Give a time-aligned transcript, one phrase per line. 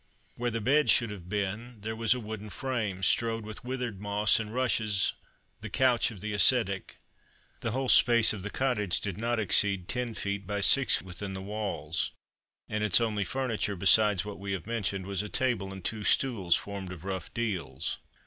[0.35, 4.39] Where the bed should have been, there was a wooden frame, strewed with withered moss
[4.39, 5.13] and rushes,
[5.59, 6.97] the couch of the ascetic.
[7.59, 11.39] The whole space of the cottage did not exceed ten feet by six within the
[11.43, 12.13] walls;
[12.67, 16.55] and its only furniture, besides what we have mentioned, was a table and two stools
[16.55, 17.99] formed of rough deals.